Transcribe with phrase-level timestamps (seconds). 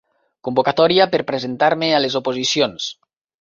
[0.47, 2.89] Convocatòria per presentar-me a les oposicions.